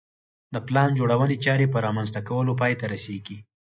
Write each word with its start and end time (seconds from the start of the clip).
د 0.53 0.55
پلان 0.67 0.89
جوړونې 0.99 1.37
چارې 1.45 1.67
په 1.73 1.77
رامنځته 1.85 2.21
کولو 2.29 2.51
پای 2.61 2.73
ته 2.79 2.85
رسېږي 2.93 3.37